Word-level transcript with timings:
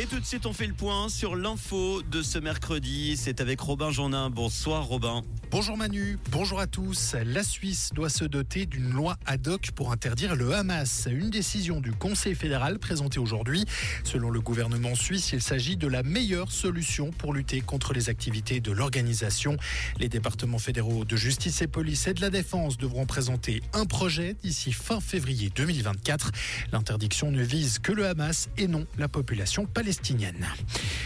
Et 0.00 0.06
tout 0.06 0.18
de 0.18 0.24
suite, 0.24 0.46
on 0.46 0.54
fait 0.54 0.66
le 0.66 0.72
point 0.72 1.10
sur 1.10 1.36
l'info 1.36 2.00
de 2.00 2.22
ce 2.22 2.38
mercredi. 2.38 3.18
C'est 3.18 3.42
avec 3.42 3.60
Robin 3.60 3.90
Journin. 3.90 4.30
Bonsoir 4.30 4.86
Robin. 4.86 5.22
Bonjour 5.50 5.76
Manu, 5.76 6.16
bonjour 6.30 6.60
à 6.60 6.68
tous. 6.68 7.16
La 7.24 7.42
Suisse 7.42 7.90
doit 7.92 8.08
se 8.08 8.24
doter 8.24 8.66
d'une 8.66 8.90
loi 8.90 9.16
ad 9.26 9.48
hoc 9.48 9.72
pour 9.74 9.90
interdire 9.90 10.36
le 10.36 10.54
Hamas. 10.54 11.08
Une 11.10 11.28
décision 11.28 11.80
du 11.80 11.90
Conseil 11.90 12.36
fédéral 12.36 12.78
présentée 12.78 13.18
aujourd'hui. 13.18 13.64
Selon 14.04 14.30
le 14.30 14.40
gouvernement 14.40 14.94
suisse, 14.94 15.32
il 15.32 15.42
s'agit 15.42 15.76
de 15.76 15.88
la 15.88 16.04
meilleure 16.04 16.52
solution 16.52 17.10
pour 17.10 17.32
lutter 17.32 17.62
contre 17.62 17.92
les 17.92 18.08
activités 18.08 18.60
de 18.60 18.70
l'organisation. 18.70 19.56
Les 19.98 20.08
départements 20.08 20.60
fédéraux 20.60 21.04
de 21.04 21.16
justice 21.16 21.62
et 21.62 21.66
police 21.66 22.06
et 22.06 22.14
de 22.14 22.20
la 22.20 22.30
défense 22.30 22.78
devront 22.78 23.04
présenter 23.04 23.60
un 23.72 23.86
projet 23.86 24.36
d'ici 24.44 24.70
fin 24.70 25.00
février 25.00 25.50
2024. 25.52 26.30
L'interdiction 26.70 27.32
ne 27.32 27.42
vise 27.42 27.80
que 27.80 27.90
le 27.90 28.06
Hamas 28.06 28.50
et 28.56 28.68
non 28.68 28.86
la 28.98 29.08
population 29.08 29.66
palestinienne. 29.66 30.46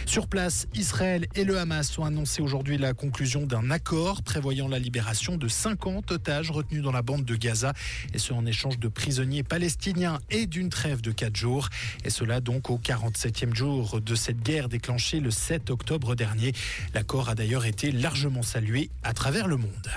Sur 0.05 0.27
place, 0.27 0.67
Israël 0.75 1.25
et 1.33 1.45
le 1.45 1.57
Hamas 1.57 1.97
ont 1.97 2.05
annoncé 2.05 2.43
aujourd'hui 2.43 2.77
la 2.77 2.93
conclusion 2.93 3.47
d'un 3.47 3.71
accord 3.71 4.21
prévoyant 4.35 4.67
la 4.67 4.79
libération 4.79 5.37
de 5.37 5.47
50 5.47 6.11
otages 6.11 6.51
retenus 6.51 6.83
dans 6.83 6.91
la 6.91 7.01
bande 7.01 7.23
de 7.23 7.37
Gaza, 7.37 7.71
et 8.13 8.19
ce 8.19 8.33
en 8.33 8.45
échange 8.45 8.79
de 8.79 8.89
prisonniers 8.89 9.43
palestiniens 9.43 10.19
et 10.29 10.45
d'une 10.45 10.67
trêve 10.67 10.99
de 10.99 11.13
4 11.13 11.33
jours. 11.37 11.69
Et 12.03 12.09
cela 12.09 12.41
donc 12.41 12.69
au 12.69 12.77
47e 12.77 13.55
jour 13.55 14.01
de 14.01 14.13
cette 14.13 14.43
guerre 14.43 14.67
déclenchée 14.67 15.21
le 15.21 15.31
7 15.31 15.69
octobre 15.69 16.15
dernier. 16.15 16.51
L'accord 16.93 17.29
a 17.29 17.35
d'ailleurs 17.35 17.65
été 17.65 17.93
largement 17.93 18.43
salué 18.43 18.89
à 19.03 19.13
travers 19.13 19.47
le 19.47 19.55
monde. 19.55 19.89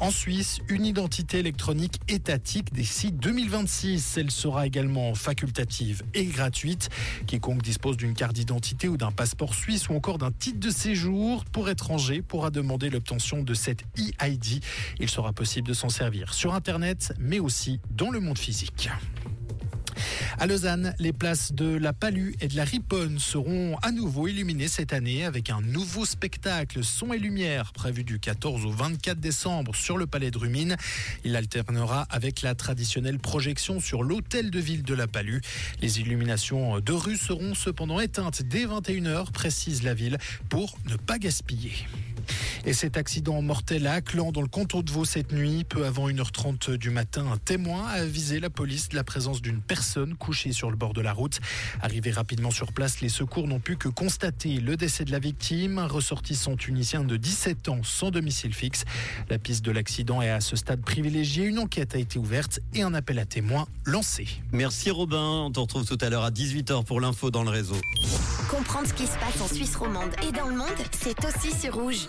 En 0.00 0.10
Suisse, 0.10 0.58
une 0.68 0.84
identité 0.84 1.38
électronique 1.38 2.00
étatique 2.08 2.72
d'ici 2.72 3.12
2026. 3.12 4.18
Elle 4.18 4.30
sera 4.30 4.66
également 4.66 5.14
facultative 5.14 6.02
et 6.14 6.24
gratuite. 6.26 6.90
Quiconque 7.26 7.62
dispose 7.62 7.96
d'une 7.96 8.14
carte 8.14 8.34
d'identité 8.34 8.88
ou 8.88 8.96
d'un 8.96 9.12
passeport 9.12 9.54
suisse 9.54 9.88
ou 9.88 9.94
encore 9.94 10.18
d'un 10.18 10.32
titre 10.32 10.60
de 10.60 10.70
séjour 10.70 11.44
pour 11.46 11.68
étranger 11.68 12.22
pourra 12.22 12.50
demander 12.50 12.90
l'obtention 12.90 13.42
de 13.42 13.54
cette 13.54 13.82
e-ID. 13.98 14.62
Il 15.00 15.08
sera 15.08 15.32
possible 15.32 15.68
de 15.68 15.74
s'en 15.74 15.88
servir 15.88 16.34
sur 16.34 16.54
Internet, 16.54 17.14
mais 17.18 17.38
aussi 17.38 17.80
dans 17.90 18.10
le 18.10 18.20
monde 18.20 18.38
physique. 18.38 18.90
À 20.38 20.46
Lausanne, 20.46 20.94
les 20.98 21.12
places 21.12 21.52
de 21.52 21.76
la 21.76 21.92
Palue 21.92 22.34
et 22.40 22.48
de 22.48 22.56
la 22.56 22.64
Riponne 22.64 23.18
seront 23.18 23.76
à 23.82 23.92
nouveau 23.92 24.26
illuminées 24.26 24.68
cette 24.68 24.92
année 24.92 25.24
avec 25.24 25.48
un 25.48 25.60
nouveau 25.60 26.04
spectacle 26.04 26.82
son 26.82 27.12
et 27.12 27.18
lumière 27.18 27.72
prévu 27.72 28.02
du 28.02 28.18
14 28.18 28.66
au 28.66 28.70
24 28.70 29.20
décembre 29.20 29.74
sur 29.76 29.96
le 29.96 30.06
Palais 30.06 30.32
de 30.32 30.38
Rumine. 30.38 30.76
Il 31.24 31.36
alternera 31.36 32.02
avec 32.10 32.42
la 32.42 32.54
traditionnelle 32.54 33.20
projection 33.20 33.78
sur 33.78 34.02
l'hôtel 34.02 34.50
de 34.50 34.58
ville 34.58 34.82
de 34.82 34.94
la 34.94 35.06
Palue. 35.06 35.40
Les 35.80 36.00
illuminations 36.00 36.80
de 36.80 36.92
rue 36.92 37.16
seront 37.16 37.54
cependant 37.54 38.00
éteintes 38.00 38.42
dès 38.42 38.66
21h, 38.66 39.30
précise 39.30 39.84
la 39.84 39.94
ville, 39.94 40.18
pour 40.48 40.76
ne 40.90 40.96
pas 40.96 41.18
gaspiller. 41.18 41.72
Et 42.64 42.72
cet 42.72 42.96
accident 42.96 43.40
mortel 43.42 43.86
à 43.86 43.94
Aclan, 43.94 44.32
dans 44.32 44.42
le 44.42 44.48
canton 44.48 44.82
de 44.82 44.90
Vaud 44.90 45.04
cette 45.04 45.32
nuit, 45.32 45.64
peu 45.64 45.84
avant 45.84 46.08
1h30 46.08 46.76
du 46.76 46.90
matin, 46.90 47.26
un 47.32 47.36
témoin 47.36 47.86
a 47.86 48.02
avisé 48.02 48.40
la 48.40 48.50
police 48.50 48.88
de 48.88 48.96
la 48.96 49.04
présence 49.04 49.42
d'une 49.42 49.60
personne 49.60 50.14
couchée 50.14 50.52
sur 50.52 50.70
le 50.70 50.76
bord 50.76 50.92
de 50.92 51.00
la 51.00 51.12
route. 51.12 51.40
Arrivé 51.80 52.10
rapidement 52.10 52.50
sur 52.50 52.72
place, 52.72 53.00
les 53.00 53.08
secours 53.08 53.46
n'ont 53.46 53.60
pu 53.60 53.76
que 53.76 53.88
constater 53.88 54.60
le 54.60 54.76
décès 54.76 55.04
de 55.04 55.12
la 55.12 55.18
victime, 55.18 55.78
un 55.78 55.86
ressortissant 55.86 56.56
tunisien 56.56 57.04
de 57.04 57.16
17 57.16 57.68
ans 57.68 57.82
sans 57.82 58.10
domicile 58.10 58.54
fixe. 58.54 58.84
La 59.28 59.38
piste 59.38 59.64
de 59.64 59.70
l'accident 59.70 60.22
est 60.22 60.30
à 60.30 60.40
ce 60.40 60.56
stade 60.56 60.82
privilégiée. 60.82 61.44
Une 61.44 61.58
enquête 61.58 61.94
a 61.94 61.98
été 61.98 62.18
ouverte 62.18 62.60
et 62.74 62.82
un 62.82 62.94
appel 62.94 63.18
à 63.18 63.24
témoins 63.24 63.66
lancé. 63.84 64.26
Merci 64.52 64.90
Robin. 64.90 65.44
On 65.46 65.50
te 65.50 65.60
retrouve 65.60 65.84
tout 65.84 65.98
à 66.00 66.10
l'heure 66.10 66.24
à 66.24 66.30
18h 66.30 66.84
pour 66.84 67.00
l'info 67.00 67.30
dans 67.30 67.42
le 67.42 67.50
réseau. 67.50 67.76
Comprendre 68.48 68.86
ce 68.88 68.94
qui 68.94 69.06
se 69.06 69.18
passe 69.18 69.40
en 69.40 69.48
Suisse 69.48 69.76
romande 69.76 70.10
et 70.26 70.32
dans 70.32 70.48
le 70.48 70.56
monde, 70.56 70.68
c'est 70.92 71.16
aussi 71.24 71.50
sur 71.58 71.74
Rouge. 71.74 72.08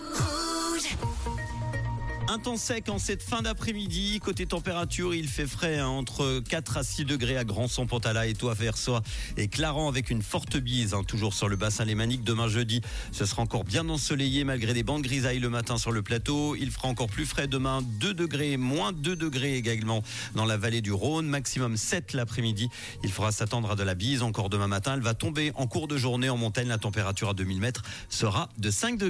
Un 2.28 2.38
temps 2.40 2.56
sec 2.58 2.90
en 2.90 2.98
cette 2.98 3.22
fin 3.22 3.40
d'après-midi. 3.40 4.20
Côté 4.20 4.44
température, 4.46 5.14
il 5.14 5.26
fait 5.26 5.46
frais 5.46 5.78
hein, 5.78 5.86
entre 5.86 6.42
4 6.46 6.76
à 6.76 6.82
6 6.82 7.06
degrés 7.06 7.38
à 7.38 7.44
Grand 7.44 7.66
Son 7.66 7.86
Pantala 7.86 8.26
et 8.26 8.34
Toit 8.34 8.52
Versoix 8.52 9.00
et 9.38 9.48
Clarent 9.48 9.88
avec 9.88 10.10
une 10.10 10.20
forte 10.20 10.56
bise, 10.56 10.92
hein, 10.92 11.02
toujours 11.02 11.32
sur 11.32 11.48
le 11.48 11.56
bassin 11.56 11.86
lémanique. 11.86 12.24
Demain 12.24 12.48
jeudi, 12.48 12.82
ce 13.10 13.24
sera 13.24 13.42
encore 13.42 13.64
bien 13.64 13.88
ensoleillé 13.88 14.44
malgré 14.44 14.74
des 14.74 14.82
bandes 14.82 15.00
grisailles 15.02 15.38
le 15.38 15.48
matin 15.48 15.78
sur 15.78 15.92
le 15.92 16.02
plateau. 16.02 16.56
Il 16.56 16.72
fera 16.72 16.88
encore 16.88 17.06
plus 17.06 17.24
frais 17.24 17.46
demain, 17.46 17.80
2 18.00 18.12
degrés, 18.12 18.56
moins 18.56 18.92
2 18.92 19.16
degrés 19.16 19.56
également 19.56 20.02
dans 20.34 20.44
la 20.44 20.56
vallée 20.56 20.82
du 20.82 20.92
Rhône, 20.92 21.28
maximum 21.28 21.78
7 21.78 22.12
l'après-midi. 22.12 22.68
Il 23.02 23.12
faudra 23.12 23.30
s'attendre 23.32 23.70
à 23.70 23.76
de 23.76 23.82
la 23.82 23.94
bise 23.94 24.22
encore 24.22 24.50
demain 24.50 24.66
matin. 24.66 24.94
Elle 24.94 25.00
va 25.00 25.14
tomber 25.14 25.52
en 25.54 25.68
cours 25.68 25.88
de 25.88 25.96
journée 25.96 26.28
en 26.28 26.36
montagne. 26.36 26.68
La 26.68 26.76
température 26.76 27.30
à 27.30 27.34
2000 27.34 27.60
mètres 27.60 27.82
sera 28.10 28.50
de 28.58 28.70
5 28.70 28.98
degrés. 28.98 29.04